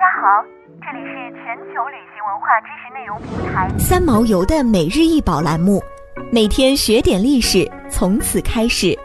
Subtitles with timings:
[0.00, 0.42] 家好，
[0.80, 5.78] 这里是全球旅行文化知识内容平台三毛游的每日一宝栏目，
[6.32, 8.98] 每天学点历史，从此开始。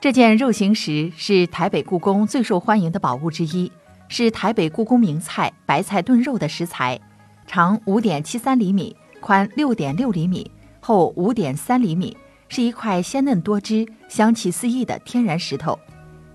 [0.00, 3.70] 这件肉形石是台北故宫最受欢迎的宝物之一，
[4.08, 6.98] 是台北故宫名菜白菜炖肉的食材，
[7.46, 10.50] 长五点七三厘米，宽六点六厘米，
[10.80, 12.16] 厚五点三厘米，
[12.48, 15.78] 是一块鲜嫩多汁、香气四溢的天然石头。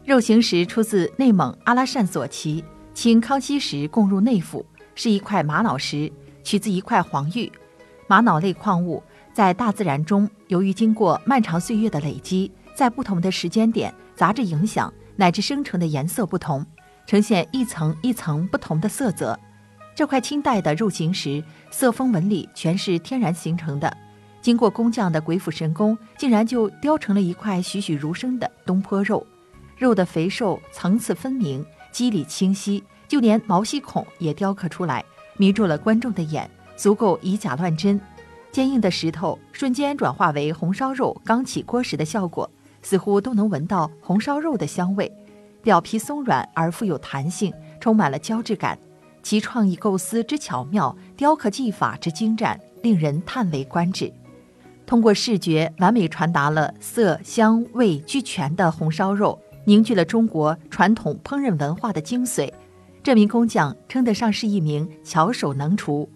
[0.05, 6.11] 肉形石出自内蒙阿拉善左旗，清康熙时供入内府，是一块玛瑙石，
[6.43, 7.51] 取自一块黄玉。
[8.05, 9.01] 玛瑙类矿物
[9.33, 12.51] 在大自然中，由于经过漫长岁月的累积。
[12.75, 16.63] 在不同的时间点，杂质影响乃至生成的颜色不同，
[17.07, 19.39] 呈现一层一层不同的色泽。
[19.95, 23.97] 这块清代的肉形石，色风纹理全是天然形成的，
[24.39, 29.25] 经过工匠的鬼斧神工，竟然就雕成了一块栩栩如生的东坡肉。
[29.77, 35.03] 肉的肥瘦层次分明，肌理清晰，就连毛细孔也雕刻出来，
[35.37, 37.99] 迷住了观众的眼，足够以假乱真。
[38.51, 42.49] 坚硬的石头瞬间转化为红烧肉刚起锅时的效果。
[42.81, 45.11] 似乎都能闻到红烧肉的香味，
[45.63, 48.77] 表皮松软而富有弹性，充满了胶质感。
[49.23, 54.13] 其创意构思之巧妙，雕刻技法之精湛，令人叹为观止。
[54.85, 62.51] 通过视觉完美传达了色香味俱全的红烧肉，凝聚了中国传统烹饪文化的精髓。
[63.03, 66.09] 这名工匠称得上是一名巧手能厨。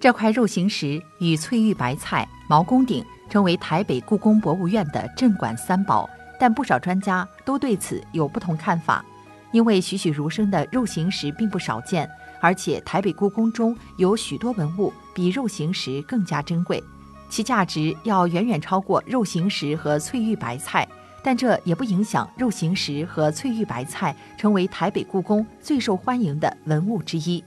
[0.00, 3.04] 这块肉形石与翠玉白菜、毛公鼎。
[3.30, 6.08] 成为台北故宫博物院的镇馆三宝，
[6.40, 9.04] 但不少专家都对此有不同看法。
[9.52, 12.08] 因为栩栩如生的肉形石并不少见，
[12.40, 16.82] 而且台北故宫中有许多文物比肉形石更加珍贵，
[17.28, 20.88] 其价值要远远超过肉形石和翠玉白菜。
[21.22, 27.42] 但这也不影响肉形石和翠玉白菜成为台北故宫最受欢迎的文物之一。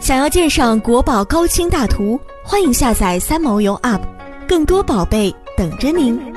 [0.00, 4.02] 想要鉴赏国宝高清大图，欢迎下载三毛游 App，
[4.48, 6.35] 更多宝贝等着您。